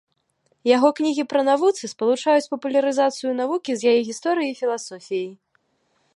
Яго 0.75 0.89
кнігі 0.99 1.25
пра 1.33 1.41
навуцы 1.49 1.83
спалучаюць 1.93 2.47
папулярызацыю 2.55 3.31
навукі 3.43 3.71
з 3.79 3.93
яе 3.93 4.01
гісторыяй 4.13 4.51
і 4.57 4.61
філасофіяй. 4.65 5.31